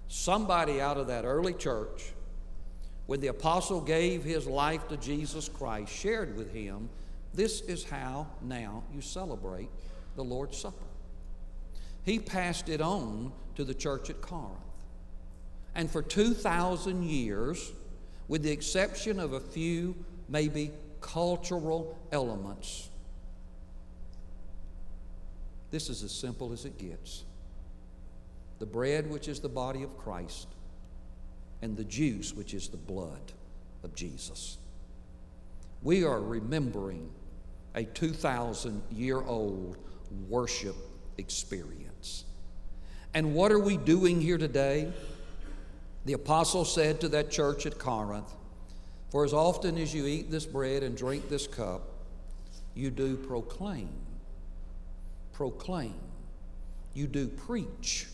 somebody 0.09 0.81
out 0.81 0.97
of 0.97 1.07
that 1.07 1.25
early 1.25 1.55
church, 1.55 2.13
when 3.07 3.21
the 3.21 3.29
apostle 3.29 3.81
gave 3.81 4.25
his 4.25 4.47
life 4.47 4.89
to 4.89 4.97
Jesus 4.97 5.49
Christ, 5.49 5.93
shared 5.93 6.37
with 6.37 6.53
him, 6.53 6.89
this 7.35 7.61
is 7.63 7.85
how 7.85 8.29
now 8.43 8.83
you 8.95 9.01
celebrate 9.01 9.69
the 10.17 10.25
Lord's 10.25 10.57
Supper. 10.57 10.85
He 12.05 12.19
passed 12.19 12.69
it 12.69 12.81
on 12.81 13.33
to 13.57 13.65
the 13.65 13.75
church 13.75 14.09
at 14.11 14.21
Corinth. 14.21 14.59
And 15.75 15.91
for 15.91 16.03
2,000 16.03 17.03
years, 17.03 17.73
with 18.29 18.43
the 18.43 18.51
exception 18.51 19.21
of 19.21 19.33
a 19.33 19.41
few 19.41 19.95
maybe 20.29 20.71
cultural 21.01 21.99
elements, 22.13 22.89
this 25.71 25.91
is 25.91 26.03
as 26.03 26.13
simple 26.13 26.53
as 26.53 26.65
it 26.65 26.79
gets. 26.79 27.25
The 28.61 28.67
bread, 28.67 29.11
which 29.11 29.29
is 29.29 29.41
the 29.41 29.49
body 29.49 29.83
of 29.83 29.99
Christ, 29.99 30.49
and 31.63 31.77
the 31.77 31.85
juice, 31.85 32.33
which 32.33 32.55
is 32.55 32.69
the 32.69 32.77
blood 32.77 33.33
of 33.83 33.95
Jesus. 33.95 34.59
We 35.83 36.05
are 36.05 36.21
remembering 36.21 37.11
a 37.75 37.85
2,000 37.85 38.83
year 38.93 39.21
old 39.21 39.77
worship 40.29 40.77
experience. 41.19 42.25
And 43.13 43.35
what 43.35 43.53
are 43.53 43.59
we 43.59 43.77
doing 43.77 44.21
here 44.21 44.39
today? 44.39 44.93
The 46.05 46.13
apostle 46.13 46.65
said 46.65 47.01
to 47.01 47.09
that 47.11 47.31
church 47.31 47.67
at 47.67 47.79
Corinth, 47.79 48.33
For 49.11 49.25
as 49.25 49.33
often 49.33 49.79
as 49.79 49.95
you 49.95 50.07
eat 50.07 50.31
this 50.31 50.47
bread 50.47 50.83
and 50.83 50.97
drink 50.97 51.29
this 51.29 51.47
cup, 51.47 51.83
you 52.75 52.91
do 52.91 53.17
proclaim. 53.17 53.91
Proclaim. 55.33 55.95
You 56.93 57.07
do 57.07 57.29
preach 57.29 58.07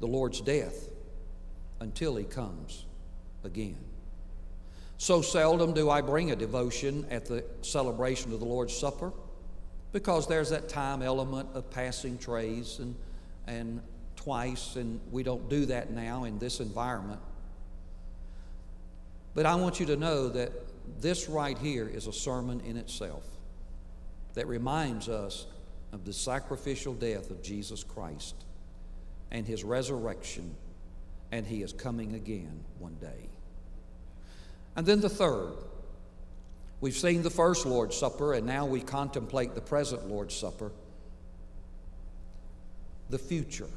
the 0.00 0.06
Lord's 0.06 0.40
death 0.40 0.88
until 1.80 2.16
he 2.16 2.24
comes 2.24 2.84
again. 3.44 3.78
So 4.98 5.22
seldom 5.22 5.72
do 5.72 5.88
I 5.88 6.02
bring 6.02 6.30
a 6.30 6.36
devotion 6.36 7.06
at 7.10 7.24
the 7.24 7.44
celebration 7.62 8.32
of 8.32 8.40
the 8.40 8.46
Lord's 8.46 8.76
Supper 8.76 9.12
because 9.92 10.26
there's 10.26 10.50
that 10.50 10.68
time 10.68 11.02
element 11.02 11.48
of 11.54 11.70
passing 11.70 12.18
trays 12.18 12.78
and, 12.80 12.94
and 13.46 13.80
twice, 14.20 14.76
and 14.76 15.00
we 15.10 15.22
don't 15.22 15.48
do 15.48 15.66
that 15.66 15.90
now 15.90 16.24
in 16.24 16.38
this 16.38 16.60
environment. 16.60 17.20
But 19.34 19.46
I 19.46 19.54
want 19.54 19.80
you 19.80 19.86
to 19.86 19.96
know 19.96 20.28
that 20.28 20.52
this 21.00 21.28
right 21.28 21.56
here 21.56 21.88
is 21.88 22.06
a 22.06 22.12
sermon 22.12 22.60
in 22.60 22.76
itself 22.76 23.24
that 24.34 24.46
reminds 24.46 25.08
us 25.08 25.46
of 25.92 26.04
the 26.04 26.12
sacrificial 26.12 26.94
death 26.94 27.30
of 27.30 27.42
Jesus 27.42 27.82
Christ 27.82 28.34
and 29.30 29.46
his 29.46 29.64
resurrection, 29.64 30.54
and 31.32 31.46
he 31.46 31.62
is 31.62 31.72
coming 31.72 32.14
again 32.14 32.64
one 32.78 32.96
day. 33.00 33.28
And 34.76 34.84
then 34.84 35.00
the 35.00 35.08
third, 35.08 35.54
We've 36.80 36.96
seen 36.96 37.22
the 37.22 37.30
first 37.30 37.66
Lord's 37.66 37.94
Supper, 37.94 38.32
and 38.32 38.46
now 38.46 38.64
we 38.64 38.80
contemplate 38.80 39.54
the 39.54 39.60
present 39.60 40.08
Lord's 40.08 40.34
Supper, 40.34 40.72
the 43.10 43.18
future 43.18 43.68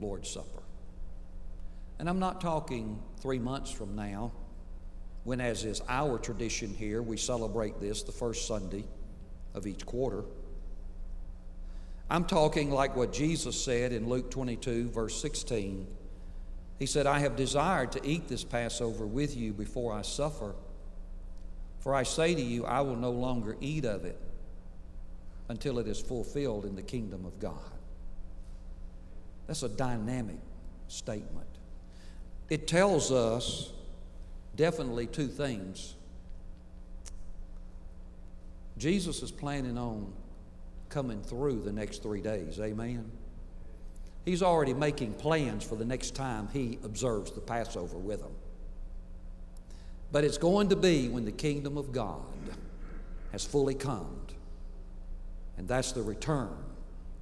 Lord's 0.00 0.30
Supper. 0.30 0.62
And 1.98 2.08
I'm 2.08 2.18
not 2.18 2.40
talking 2.40 3.02
three 3.20 3.38
months 3.38 3.70
from 3.70 3.94
now, 3.94 4.32
when, 5.24 5.40
as 5.40 5.64
is 5.64 5.82
our 5.88 6.18
tradition 6.18 6.72
here, 6.74 7.02
we 7.02 7.16
celebrate 7.16 7.78
this 7.78 8.02
the 8.02 8.12
first 8.12 8.46
Sunday 8.46 8.84
of 9.54 9.66
each 9.66 9.84
quarter. 9.84 10.24
I'm 12.08 12.24
talking 12.24 12.70
like 12.70 12.96
what 12.96 13.12
Jesus 13.12 13.62
said 13.62 13.92
in 13.92 14.08
Luke 14.08 14.30
22, 14.30 14.88
verse 14.88 15.20
16. 15.20 15.86
He 16.78 16.86
said, 16.86 17.06
I 17.06 17.18
have 17.20 17.36
desired 17.36 17.92
to 17.92 18.06
eat 18.06 18.26
this 18.26 18.42
Passover 18.42 19.06
with 19.06 19.36
you 19.36 19.52
before 19.52 19.92
I 19.92 20.02
suffer. 20.02 20.54
For 21.80 21.94
I 21.94 22.02
say 22.02 22.34
to 22.34 22.40
you, 22.40 22.64
I 22.64 22.80
will 22.80 22.96
no 22.96 23.10
longer 23.10 23.56
eat 23.60 23.84
of 23.84 24.04
it 24.06 24.18
until 25.50 25.78
it 25.78 25.86
is 25.86 26.00
fulfilled 26.00 26.64
in 26.64 26.76
the 26.76 26.82
kingdom 26.82 27.26
of 27.26 27.38
God. 27.38 27.79
That's 29.50 29.64
a 29.64 29.68
dynamic 29.68 30.38
statement. 30.86 31.48
It 32.50 32.68
tells 32.68 33.10
us 33.10 33.72
definitely 34.54 35.08
two 35.08 35.26
things. 35.26 35.96
Jesus 38.78 39.24
is 39.24 39.32
planning 39.32 39.76
on 39.76 40.12
coming 40.88 41.20
through 41.20 41.62
the 41.62 41.72
next 41.72 42.00
three 42.00 42.20
days. 42.20 42.60
Amen. 42.60 43.10
He's 44.24 44.40
already 44.40 44.72
making 44.72 45.14
plans 45.14 45.64
for 45.64 45.74
the 45.74 45.84
next 45.84 46.14
time 46.14 46.48
he 46.52 46.78
observes 46.84 47.32
the 47.32 47.40
Passover 47.40 47.98
with 47.98 48.20
them. 48.20 48.36
But 50.12 50.22
it's 50.22 50.38
going 50.38 50.68
to 50.68 50.76
be 50.76 51.08
when 51.08 51.24
the 51.24 51.32
kingdom 51.32 51.76
of 51.76 51.90
God 51.90 52.22
has 53.32 53.44
fully 53.44 53.74
come. 53.74 54.16
And 55.58 55.66
that's 55.66 55.90
the 55.90 56.02
return 56.02 56.54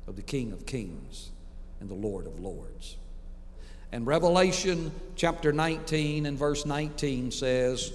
of 0.06 0.16
the 0.16 0.22
King 0.22 0.52
of 0.52 0.66
Kings 0.66 1.30
and 1.80 1.88
the 1.88 1.94
Lord 1.94 2.26
of 2.26 2.40
Lords. 2.40 2.96
And 3.92 4.06
Revelation 4.06 4.92
chapter 5.16 5.52
19 5.52 6.26
and 6.26 6.38
verse 6.38 6.66
19 6.66 7.30
says 7.30 7.92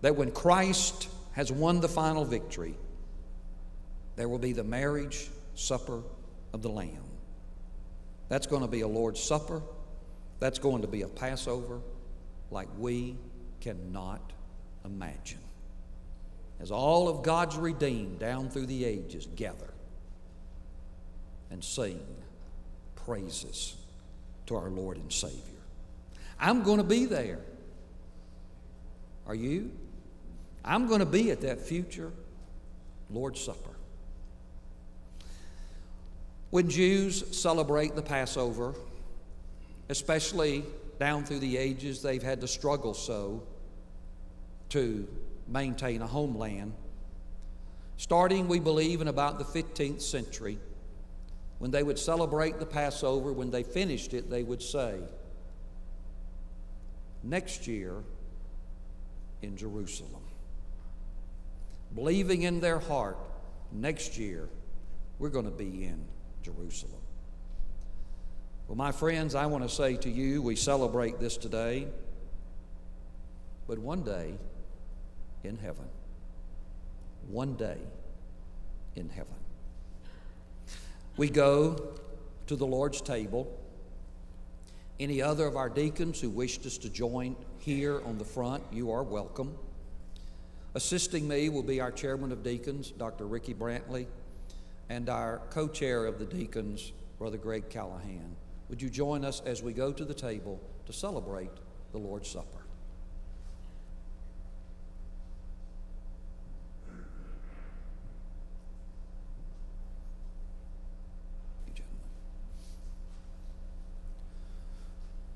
that 0.00 0.16
when 0.16 0.30
Christ 0.30 1.08
has 1.32 1.52
won 1.52 1.80
the 1.80 1.88
final 1.88 2.24
victory, 2.24 2.74
there 4.16 4.28
will 4.28 4.38
be 4.38 4.52
the 4.52 4.64
marriage 4.64 5.28
supper 5.54 6.02
of 6.52 6.62
the 6.62 6.68
Lamb. 6.68 7.04
That's 8.28 8.46
going 8.46 8.62
to 8.62 8.68
be 8.68 8.80
a 8.80 8.88
Lord's 8.88 9.22
Supper. 9.22 9.60
That's 10.40 10.58
going 10.58 10.80
to 10.82 10.88
be 10.88 11.02
a 11.02 11.08
Passover 11.08 11.80
like 12.50 12.68
we 12.78 13.16
cannot 13.60 14.32
imagine. 14.84 15.38
As 16.58 16.70
all 16.70 17.08
of 17.08 17.22
God's 17.22 17.56
redeemed 17.56 18.18
down 18.18 18.48
through 18.48 18.66
the 18.66 18.84
ages 18.86 19.28
gather 19.36 19.74
and 21.50 21.62
sing 21.62 22.00
praises 23.04 23.76
to 24.46 24.56
our 24.56 24.70
Lord 24.70 24.96
and 24.96 25.12
Savior. 25.12 25.38
I'm 26.38 26.62
going 26.62 26.78
to 26.78 26.84
be 26.84 27.06
there. 27.06 27.40
Are 29.26 29.34
you? 29.34 29.70
I'm 30.64 30.86
going 30.88 31.00
to 31.00 31.06
be 31.06 31.30
at 31.30 31.40
that 31.42 31.60
future 31.60 32.12
Lord's 33.10 33.40
Supper. 33.40 33.70
When 36.50 36.68
Jews 36.68 37.36
celebrate 37.36 37.94
the 37.94 38.02
Passover, 38.02 38.74
especially 39.88 40.64
down 40.98 41.24
through 41.24 41.38
the 41.38 41.56
ages, 41.56 42.02
they've 42.02 42.22
had 42.22 42.40
to 42.42 42.48
struggle 42.48 42.94
so 42.94 43.42
to 44.70 45.08
maintain 45.48 46.02
a 46.02 46.06
homeland. 46.06 46.74
Starting, 47.96 48.48
we 48.48 48.58
believe, 48.58 49.00
in 49.00 49.08
about 49.08 49.38
the 49.38 49.44
15th 49.44 50.02
century, 50.02 50.58
when 51.62 51.70
they 51.70 51.84
would 51.84 51.96
celebrate 51.96 52.58
the 52.58 52.66
Passover, 52.66 53.32
when 53.32 53.52
they 53.52 53.62
finished 53.62 54.14
it, 54.14 54.28
they 54.28 54.42
would 54.42 54.60
say, 54.60 54.98
next 57.22 57.68
year 57.68 58.02
in 59.42 59.56
Jerusalem. 59.56 60.24
Believing 61.94 62.42
in 62.42 62.58
their 62.58 62.80
heart, 62.80 63.16
next 63.70 64.18
year 64.18 64.48
we're 65.20 65.28
going 65.28 65.44
to 65.44 65.52
be 65.52 65.84
in 65.84 66.04
Jerusalem. 66.42 67.00
Well, 68.66 68.76
my 68.76 68.90
friends, 68.90 69.36
I 69.36 69.46
want 69.46 69.62
to 69.62 69.70
say 69.72 69.96
to 69.98 70.10
you, 70.10 70.42
we 70.42 70.56
celebrate 70.56 71.20
this 71.20 71.36
today, 71.36 71.86
but 73.68 73.78
one 73.78 74.02
day 74.02 74.34
in 75.44 75.58
heaven, 75.58 75.86
one 77.28 77.54
day 77.54 77.78
in 78.96 79.08
heaven, 79.10 79.41
we 81.16 81.28
go 81.28 81.94
to 82.46 82.56
the 82.56 82.66
Lord's 82.66 83.00
table. 83.00 83.58
Any 84.98 85.20
other 85.20 85.46
of 85.46 85.56
our 85.56 85.68
deacons 85.68 86.20
who 86.20 86.30
wished 86.30 86.64
us 86.64 86.78
to 86.78 86.88
join 86.88 87.36
here 87.58 88.00
on 88.04 88.18
the 88.18 88.24
front, 88.24 88.62
you 88.72 88.90
are 88.90 89.02
welcome. 89.02 89.56
Assisting 90.74 91.28
me 91.28 91.48
will 91.48 91.62
be 91.62 91.80
our 91.80 91.92
chairman 91.92 92.32
of 92.32 92.42
deacons, 92.42 92.92
Dr. 92.92 93.26
Ricky 93.26 93.52
Brantley, 93.52 94.06
and 94.88 95.08
our 95.08 95.42
co 95.50 95.68
chair 95.68 96.06
of 96.06 96.18
the 96.18 96.24
deacons, 96.24 96.92
Brother 97.18 97.36
Greg 97.36 97.68
Callahan. 97.68 98.36
Would 98.68 98.80
you 98.80 98.88
join 98.88 99.24
us 99.24 99.42
as 99.44 99.62
we 99.62 99.74
go 99.74 99.92
to 99.92 100.04
the 100.04 100.14
table 100.14 100.60
to 100.86 100.92
celebrate 100.92 101.50
the 101.92 101.98
Lord's 101.98 102.30
Supper? 102.30 102.61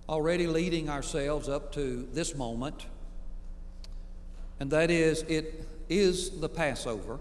Already 0.08 0.46
leading 0.46 0.88
ourselves 0.88 1.48
up 1.48 1.72
to 1.72 2.08
this 2.12 2.34
moment, 2.34 2.86
and 4.60 4.70
that 4.70 4.90
is 4.90 5.22
it 5.22 5.66
is 5.88 6.40
the 6.40 6.48
Passover, 6.48 7.18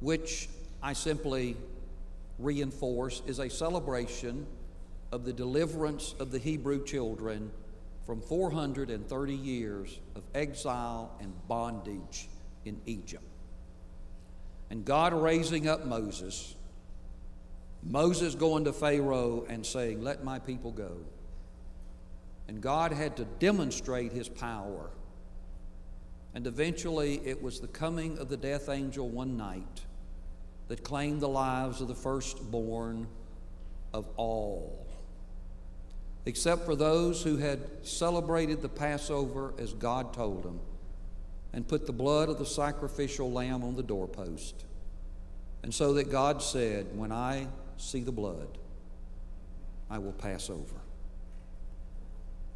which 0.00 0.48
I 0.82 0.92
simply 0.92 1.56
reinforce 2.38 3.22
is 3.26 3.38
a 3.38 3.48
celebration 3.48 4.46
of 5.12 5.24
the 5.24 5.32
deliverance 5.32 6.14
of 6.18 6.30
the 6.30 6.38
Hebrew 6.38 6.84
children 6.84 7.50
from 8.04 8.20
430 8.20 9.34
years 9.34 9.98
of 10.14 10.22
exile 10.34 11.10
and 11.20 11.32
bondage 11.48 12.28
in 12.64 12.80
Egypt. 12.86 13.24
And 14.70 14.84
God 14.84 15.12
raising 15.12 15.68
up 15.68 15.86
Moses, 15.86 16.54
Moses 17.82 18.34
going 18.34 18.64
to 18.64 18.72
Pharaoh 18.72 19.44
and 19.48 19.64
saying, 19.64 20.02
Let 20.02 20.24
my 20.24 20.38
people 20.38 20.72
go. 20.72 20.98
And 22.48 22.60
God 22.60 22.92
had 22.92 23.16
to 23.16 23.24
demonstrate 23.24 24.12
his 24.12 24.28
power. 24.28 24.90
And 26.34 26.46
eventually, 26.46 27.20
it 27.24 27.42
was 27.42 27.60
the 27.60 27.66
coming 27.68 28.18
of 28.18 28.28
the 28.28 28.36
death 28.36 28.68
angel 28.68 29.08
one 29.08 29.36
night 29.36 29.82
that 30.68 30.84
claimed 30.84 31.20
the 31.20 31.28
lives 31.28 31.80
of 31.80 31.88
the 31.88 31.94
firstborn 31.94 33.06
of 33.92 34.06
all, 34.16 34.86
except 36.26 36.64
for 36.66 36.76
those 36.76 37.22
who 37.22 37.36
had 37.36 37.60
celebrated 37.82 38.60
the 38.60 38.68
Passover 38.68 39.54
as 39.58 39.72
God 39.72 40.12
told 40.12 40.42
them 40.42 40.60
and 41.52 41.66
put 41.66 41.86
the 41.86 41.92
blood 41.92 42.28
of 42.28 42.38
the 42.38 42.46
sacrificial 42.46 43.32
lamb 43.32 43.62
on 43.64 43.76
the 43.76 43.82
doorpost. 43.82 44.66
And 45.62 45.74
so 45.74 45.94
that 45.94 46.10
God 46.10 46.42
said, 46.42 46.86
When 46.94 47.12
I 47.12 47.48
see 47.78 48.00
the 48.00 48.12
blood, 48.12 48.58
I 49.88 49.98
will 49.98 50.12
pass 50.12 50.50
over. 50.50 50.76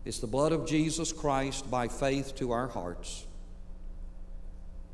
It's 0.05 0.19
the 0.19 0.27
blood 0.27 0.53
of 0.53 0.67
Jesus 0.67 1.13
Christ 1.13 1.71
by 1.71 1.89
faith 1.89 2.35
to 2.37 2.53
our 2.53 2.69
hearts 2.69 3.27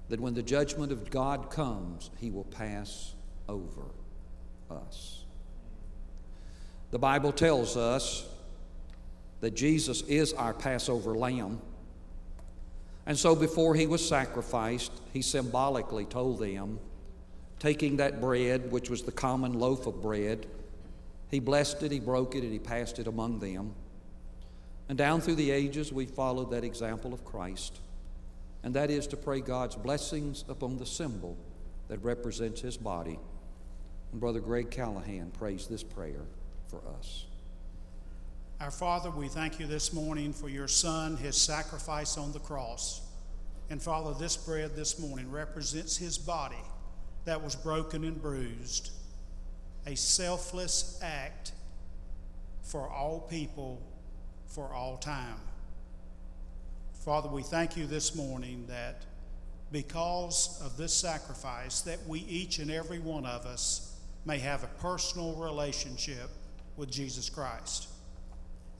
that 0.08 0.20
when 0.20 0.34
the 0.34 0.42
judgment 0.42 0.92
of 0.92 1.10
God 1.10 1.50
comes, 1.50 2.10
he 2.18 2.30
will 2.30 2.44
pass 2.44 3.14
over 3.48 3.82
us. 4.70 5.24
The 6.90 6.98
Bible 6.98 7.32
tells 7.32 7.76
us 7.76 8.26
that 9.40 9.54
Jesus 9.54 10.02
is 10.02 10.32
our 10.32 10.54
Passover 10.54 11.14
lamb. 11.14 11.60
And 13.04 13.18
so 13.18 13.34
before 13.34 13.74
he 13.74 13.86
was 13.86 14.06
sacrificed, 14.06 14.92
he 15.12 15.22
symbolically 15.22 16.04
told 16.04 16.38
them, 16.38 16.78
taking 17.58 17.96
that 17.96 18.20
bread, 18.20 18.70
which 18.70 18.90
was 18.90 19.02
the 19.02 19.12
common 19.12 19.58
loaf 19.58 19.86
of 19.86 20.02
bread, 20.02 20.46
he 21.30 21.40
blessed 21.40 21.82
it, 21.82 21.90
he 21.90 22.00
broke 22.00 22.34
it, 22.34 22.44
and 22.44 22.52
he 22.52 22.58
passed 22.58 22.98
it 22.98 23.06
among 23.06 23.40
them. 23.40 23.74
And 24.88 24.96
down 24.96 25.20
through 25.20 25.34
the 25.34 25.50
ages, 25.50 25.92
we 25.92 26.06
followed 26.06 26.50
that 26.52 26.64
example 26.64 27.12
of 27.12 27.24
Christ, 27.24 27.80
and 28.62 28.74
that 28.74 28.90
is 28.90 29.06
to 29.08 29.16
pray 29.16 29.40
God's 29.40 29.74
blessings 29.74 30.44
upon 30.48 30.78
the 30.78 30.86
symbol 30.86 31.36
that 31.88 32.02
represents 32.02 32.60
his 32.60 32.76
body. 32.76 33.18
And 34.12 34.20
Brother 34.20 34.40
Greg 34.40 34.70
Callahan 34.70 35.32
prays 35.32 35.66
this 35.66 35.82
prayer 35.82 36.22
for 36.68 36.80
us. 36.98 37.26
Our 38.60 38.70
Father, 38.70 39.10
we 39.10 39.28
thank 39.28 39.60
you 39.60 39.66
this 39.66 39.92
morning 39.92 40.32
for 40.32 40.48
your 40.48 40.68
Son, 40.68 41.16
his 41.16 41.36
sacrifice 41.36 42.16
on 42.16 42.32
the 42.32 42.38
cross. 42.38 43.02
And 43.68 43.82
Father, 43.82 44.14
this 44.18 44.36
bread 44.36 44.76
this 44.76 44.98
morning 44.98 45.30
represents 45.30 45.96
his 45.96 46.16
body 46.16 46.54
that 47.24 47.42
was 47.42 47.56
broken 47.56 48.04
and 48.04 48.20
bruised, 48.22 48.90
a 49.86 49.96
selfless 49.96 50.98
act 51.02 51.52
for 52.62 52.88
all 52.88 53.20
people 53.20 53.82
for 54.46 54.72
all 54.72 54.96
time. 54.96 55.40
Father, 57.04 57.28
we 57.28 57.42
thank 57.42 57.76
you 57.76 57.86
this 57.86 58.14
morning 58.14 58.64
that 58.68 59.02
because 59.70 60.60
of 60.64 60.76
this 60.76 60.92
sacrifice 60.94 61.80
that 61.82 61.98
we 62.06 62.20
each 62.20 62.58
and 62.58 62.70
every 62.70 62.98
one 62.98 63.26
of 63.26 63.46
us 63.46 63.96
may 64.24 64.38
have 64.38 64.64
a 64.64 64.68
personal 64.80 65.34
relationship 65.34 66.30
with 66.76 66.90
Jesus 66.90 67.28
Christ. 67.28 67.88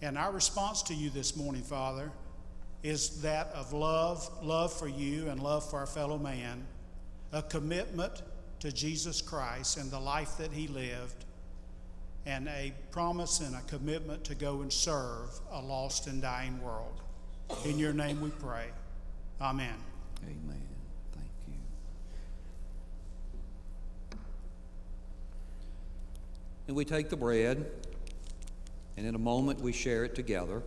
And 0.03 0.19
our 0.19 0.33
response 0.33 0.83
to 0.85 0.95
you 0.95 1.11
this 1.11 1.37
morning, 1.37 1.63
Father, 1.63 2.11
is 2.83 3.23
that 3.23 3.49
of 3.49 3.73
love, 3.73 4.29
love 4.43 4.73
for 4.73 4.89
you 4.89 5.29
and 5.29 5.43
love 5.43 5.69
for 5.69 5.79
our 5.79 5.87
fellow 5.87 6.19
man, 6.19 6.67
a 7.33 7.43
commitment 7.43 8.23
to 8.61 8.73
Jesus 8.73 9.21
Christ 9.21 9.77
and 9.77 9.91
the 9.91 10.01
life 10.01 10.37
that 10.39 10.53
he 10.53 10.67
lived, 10.69 11.26
and 12.27 12.49
a 12.49 12.73
promise 12.91 13.39
and 13.39 13.55
a 13.55 13.61
commitment 13.63 14.25
to 14.25 14.35
go 14.35 14.61
and 14.61 14.73
serve 14.73 15.31
a 15.53 15.63
lost 15.63 16.09
and 16.09 16.21
dying 16.21 16.61
world. 16.61 17.01
In 17.65 17.79
your 17.79 17.93
name 17.93 18.21
we 18.21 18.31
pray. 18.31 18.67
Amen. 19.41 19.77
Amen. 20.25 20.63
Thank 21.13 21.29
you. 21.47 21.55
And 26.67 26.77
we 26.77 26.85
take 26.85 27.11
the 27.11 27.17
bread, 27.17 27.65
and 28.97 29.07
in 29.07 29.15
a 29.15 29.19
moment 29.19 29.61
we 29.61 29.73
share 29.73 30.05
it 30.05 30.17
together. 30.17 30.63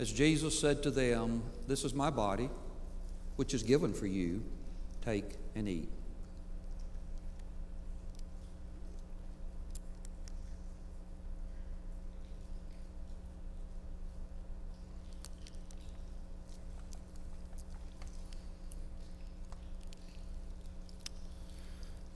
As 0.00 0.12
Jesus 0.12 0.58
said 0.58 0.82
to 0.82 0.90
them, 0.90 1.44
This 1.68 1.84
is 1.84 1.94
my 1.94 2.10
body 2.10 2.50
which 3.36 3.54
is 3.54 3.62
given 3.62 3.92
for 3.92 4.06
you, 4.06 4.42
take 5.04 5.24
and 5.54 5.68
eat. 5.68 5.88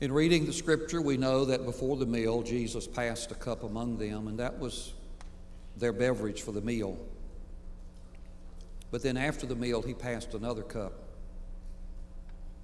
In 0.01 0.13
reading 0.13 0.47
the 0.47 0.53
scripture, 0.55 1.03
we 1.03 1.19
know 1.19 1.45
that 1.45 1.67
before 1.67 1.99
the 1.99 2.07
meal, 2.07 2.43
Jesus 2.43 2.87
passed 2.87 3.31
a 3.33 3.35
cup 3.35 3.65
among 3.65 3.99
them, 3.99 4.29
and 4.29 4.39
that 4.39 4.59
was 4.59 4.95
their 5.77 5.93
beverage 5.93 6.41
for 6.41 6.53
the 6.53 6.63
meal. 6.63 6.99
But 8.91 9.03
then 9.03 9.19
after 9.19 9.47
the 9.47 9.55
meal, 9.55 9.83
he 9.83 9.93
passed 9.93 10.33
another 10.33 10.63
cup. 10.63 11.10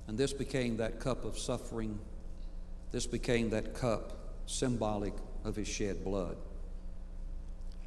And 0.08 0.16
this 0.16 0.32
became 0.32 0.76
that 0.76 1.00
cup 1.00 1.24
of 1.24 1.38
suffering. 1.38 1.98
This 2.92 3.06
became 3.06 3.50
that 3.50 3.74
cup 3.74 4.12
symbolic 4.46 5.14
of 5.44 5.56
his 5.56 5.68
shed 5.68 6.04
blood. 6.04 6.36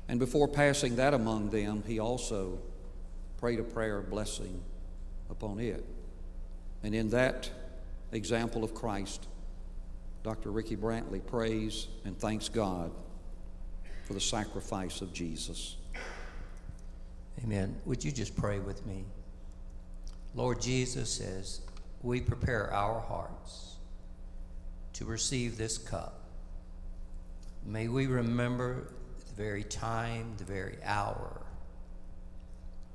And 0.08 0.19
before 0.19 0.47
passing 0.47 0.95
that 0.95 1.13
among 1.13 1.51
them, 1.51 1.84
he 1.86 1.99
also 1.99 2.60
prayed 3.38 3.60
a 3.60 3.63
prayer 3.63 3.97
of 3.97 4.10
blessing 4.10 4.62
upon 5.29 5.60
it. 5.60 5.86
And 6.84 6.95
in 6.95 7.10
that 7.12 7.49
example 8.12 8.63
of 8.63 8.73
Christ, 8.73 9.27
Dr. 10.23 10.51
Ricky 10.51 10.75
Brantley 10.75 11.25
prays 11.25 11.88
and 12.05 12.17
thanks 12.17 12.49
God 12.49 12.91
for 14.05 14.13
the 14.13 14.19
sacrifice 14.19 15.01
of 15.01 15.13
Jesus. 15.13 15.77
Amen. 17.43 17.79
Would 17.86 18.03
you 18.03 18.12
just 18.12 18.36
pray 18.36 18.60
with 18.60 18.86
me? 18.86 19.05
Lord 20.36 20.62
Jesus, 20.62 21.21
as 21.21 21.62
we 22.02 22.22
prepare 22.22 22.74
our 22.74 23.00
hearts 23.00 23.76
to 24.94 25.06
receive 25.06 25.58
this 25.58 25.78
cup, 25.78 26.22
may 27.66 27.88
we 27.88 28.08
remember 28.08 28.92
the 29.28 29.34
very 29.36 29.64
time, 29.64 30.34
the 30.38 30.44
very 30.44 30.78
hour 30.84 31.42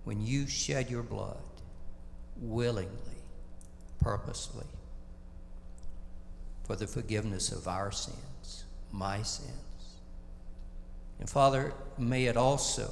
when 0.05 0.21
you 0.21 0.47
shed 0.47 0.91
your 0.91 1.03
blood 1.03 1.39
willingly, 2.37 2.91
purposely, 4.01 4.67
for 6.65 6.77
the 6.77 6.87
forgiveness 6.87 7.51
of 7.51 7.67
our 7.67 7.91
sins, 7.91 8.65
my 8.93 9.23
sins. 9.23 9.51
And 11.21 11.29
Father, 11.29 11.73
may 11.99 12.27
it 12.27 12.37
also, 12.37 12.91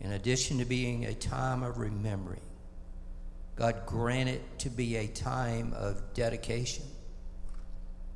in 0.00 0.12
addition 0.12 0.58
to 0.58 0.64
being 0.64 1.04
a 1.04 1.14
time 1.14 1.62
of 1.62 1.78
remembering, 1.78 2.40
God 3.56 3.86
grant 3.86 4.28
it 4.28 4.58
to 4.60 4.70
be 4.70 4.96
a 4.96 5.06
time 5.06 5.74
of 5.76 6.14
dedication, 6.14 6.84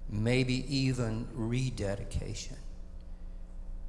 maybe 0.09 0.65
even 0.75 1.29
rededication, 1.35 2.57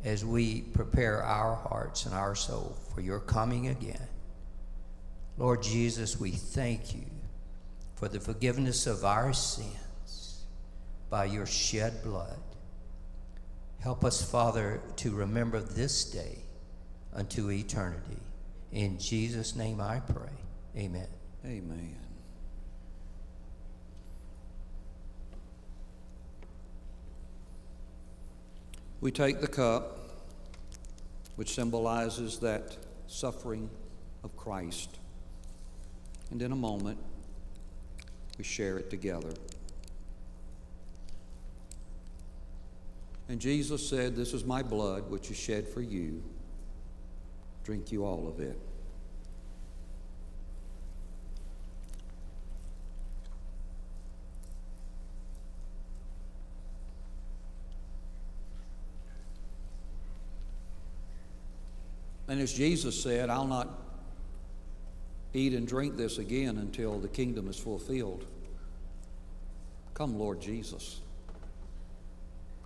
as 0.03 0.25
we 0.25 0.61
prepare 0.61 1.23
our 1.23 1.55
hearts 1.55 2.05
and 2.05 2.13
our 2.13 2.35
soul 2.35 2.77
for 2.93 3.01
your 3.01 3.19
coming 3.19 3.67
again. 3.67 4.07
Lord 5.37 5.63
Jesus, 5.63 6.19
we 6.19 6.31
thank 6.31 6.93
you 6.93 7.05
for 7.95 8.07
the 8.07 8.19
forgiveness 8.19 8.87
of 8.87 9.05
our 9.05 9.33
sins 9.33 10.45
by 11.09 11.25
your 11.25 11.45
shed 11.45 12.03
blood. 12.03 12.37
Help 13.79 14.03
us, 14.03 14.21
Father, 14.21 14.81
to 14.97 15.15
remember 15.15 15.59
this 15.59 16.05
day 16.05 16.39
unto 17.13 17.49
eternity. 17.49 18.19
In 18.71 18.99
Jesus' 18.99 19.55
name 19.55 19.79
I 19.79 19.99
pray. 19.99 20.33
Amen. 20.75 21.07
Amen. 21.45 21.95
We 28.99 29.11
take 29.11 29.41
the 29.41 29.47
cup, 29.47 30.09
which 31.35 31.53
symbolizes 31.53 32.39
that 32.39 32.77
suffering 33.05 33.69
of 34.23 34.35
Christ, 34.35 34.97
and 36.31 36.41
in 36.41 36.51
a 36.51 36.55
moment, 36.55 36.97
we 38.37 38.43
share 38.43 38.77
it 38.77 38.89
together. 38.89 39.33
And 43.29 43.39
Jesus 43.39 43.87
said, 43.87 44.15
This 44.15 44.33
is 44.33 44.45
my 44.45 44.63
blood, 44.63 45.09
which 45.09 45.29
is 45.29 45.37
shed 45.37 45.67
for 45.67 45.81
you. 45.81 46.23
Drink 47.63 47.91
you 47.91 48.05
all 48.05 48.27
of 48.27 48.39
it. 48.39 48.57
And 62.27 62.41
as 62.41 62.53
Jesus 62.53 63.01
said, 63.01 63.29
I'll 63.29 63.47
not 63.47 63.69
eat 65.33 65.53
and 65.53 65.67
drink 65.67 65.95
this 65.95 66.17
again 66.17 66.57
until 66.57 66.99
the 66.99 67.07
kingdom 67.07 67.47
is 67.47 67.57
fulfilled. 67.57 68.25
Come, 69.93 70.17
Lord 70.19 70.41
Jesus. 70.41 71.01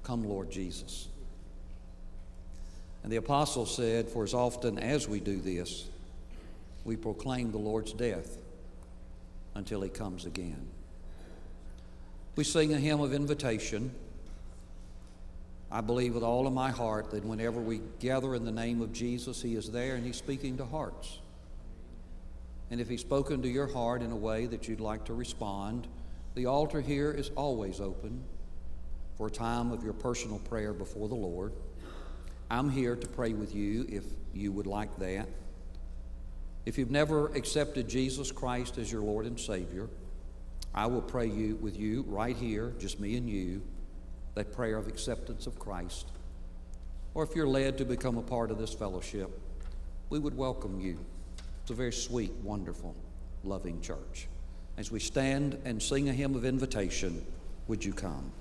Come, 0.03 0.27
Lord 0.27 0.51
Jesus. 0.51 1.07
And 3.03 3.11
the 3.11 3.17
apostle 3.17 3.65
said, 3.65 4.07
For 4.07 4.23
as 4.23 4.33
often 4.33 4.77
as 4.77 5.07
we 5.07 5.19
do 5.19 5.39
this, 5.39 5.87
we 6.83 6.95
proclaim 6.95 7.51
the 7.51 7.57
Lord's 7.57 7.93
death 7.93 8.37
until 9.55 9.81
he 9.81 9.89
comes 9.89 10.25
again. 10.25 10.67
We 12.35 12.43
sing 12.43 12.73
a 12.73 12.77
hymn 12.77 13.01
of 13.01 13.13
invitation. 13.13 13.91
I 15.71 15.79
believe 15.79 16.15
with 16.15 16.23
all 16.23 16.47
of 16.47 16.53
my 16.53 16.69
heart 16.69 17.11
that 17.11 17.23
whenever 17.23 17.61
we 17.61 17.81
gather 17.99 18.35
in 18.35 18.43
the 18.43 18.51
name 18.51 18.81
of 18.81 18.91
Jesus, 18.91 19.41
He 19.41 19.55
is 19.55 19.71
there 19.71 19.95
and 19.95 20.05
He's 20.05 20.17
speaking 20.17 20.57
to 20.57 20.65
hearts. 20.65 21.19
And 22.69 22.81
if 22.81 22.89
He's 22.89 22.99
spoken 22.99 23.41
to 23.41 23.47
your 23.47 23.67
heart 23.67 24.01
in 24.01 24.11
a 24.11 24.15
way 24.15 24.47
that 24.47 24.67
you'd 24.67 24.81
like 24.81 25.05
to 25.05 25.13
respond, 25.13 25.87
the 26.35 26.45
altar 26.45 26.81
here 26.81 27.11
is 27.11 27.31
always 27.35 27.79
open 27.79 28.21
for 29.15 29.27
a 29.27 29.31
time 29.31 29.71
of 29.71 29.81
your 29.81 29.93
personal 29.93 30.39
prayer 30.39 30.73
before 30.73 31.07
the 31.07 31.15
Lord. 31.15 31.53
I'm 32.49 32.69
here 32.69 32.97
to 32.97 33.07
pray 33.07 33.31
with 33.31 33.55
you 33.55 33.85
if 33.87 34.03
you 34.33 34.51
would 34.51 34.67
like 34.67 34.97
that. 34.99 35.29
If 36.65 36.77
you've 36.77 36.91
never 36.91 37.27
accepted 37.27 37.87
Jesus 37.87 38.29
Christ 38.29 38.77
as 38.77 38.91
your 38.91 39.01
Lord 39.01 39.25
and 39.25 39.39
Savior, 39.39 39.87
I 40.75 40.87
will 40.87 41.01
pray 41.01 41.27
you 41.27 41.55
with 41.55 41.79
you 41.79 42.03
right 42.07 42.35
here, 42.35 42.73
just 42.77 42.99
me 42.99 43.15
and 43.15 43.29
you 43.29 43.61
that 44.35 44.53
prayer 44.53 44.77
of 44.77 44.87
acceptance 44.87 45.47
of 45.47 45.59
Christ. 45.59 46.07
Or 47.13 47.23
if 47.23 47.35
you're 47.35 47.47
led 47.47 47.77
to 47.79 47.85
become 47.85 48.17
a 48.17 48.21
part 48.21 48.51
of 48.51 48.57
this 48.57 48.73
fellowship, 48.73 49.29
we 50.09 50.19
would 50.19 50.35
welcome 50.35 50.79
you. 50.79 50.99
It's 51.61 51.71
a 51.71 51.73
very 51.73 51.93
sweet, 51.93 52.31
wonderful, 52.43 52.95
loving 53.43 53.81
church. 53.81 54.27
As 54.77 54.91
we 54.91 54.99
stand 54.99 55.57
and 55.65 55.81
sing 55.81 56.09
a 56.09 56.13
hymn 56.13 56.35
of 56.35 56.45
invitation, 56.45 57.25
would 57.67 57.83
you 57.83 57.93
come? 57.93 58.31